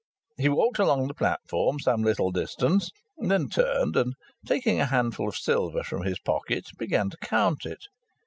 [0.35, 4.13] He walked along the platform some little distance, then turned, and
[4.47, 7.85] taking a handful of silver from his pocket, began to count it.